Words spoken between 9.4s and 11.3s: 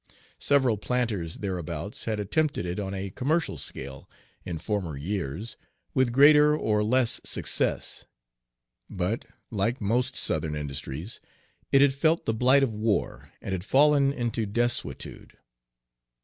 like most Southern industries,